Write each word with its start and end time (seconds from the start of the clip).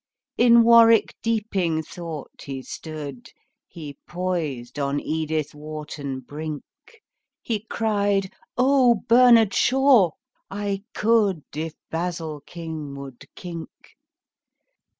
In 0.35 0.63
warwick 0.63 1.15
deeping 1.21 1.83
thought 1.83 2.31
he 2.45 2.63
stood 2.63 3.29
He 3.67 3.99
poised 4.07 4.79
on 4.79 4.99
edithwharton 4.99 6.21
brink; 6.25 6.63
He 7.43 7.67
cried, 7.69 8.33
"Ohbernardshaw! 8.57 10.13
I 10.49 10.81
could 10.95 11.43
If 11.55 11.75
basilking 11.91 12.95
would 12.95 13.27
kink." 13.35 13.69